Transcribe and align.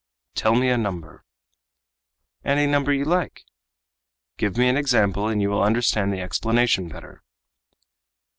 "Tell 0.33 0.55
me 0.55 0.69
a 0.69 0.79
number." 0.79 1.23
"Any 2.43 2.65
number 2.65 2.91
you 2.91 3.05
like." 3.05 3.43
"Give 4.37 4.57
me 4.57 4.67
an 4.67 4.75
example 4.75 5.27
and 5.27 5.39
you 5.43 5.51
will 5.51 5.61
understand 5.61 6.11
the 6.11 6.21
explanation 6.21 6.87
better." 6.87 7.21